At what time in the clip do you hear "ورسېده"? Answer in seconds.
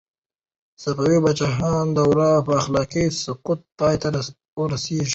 4.59-5.05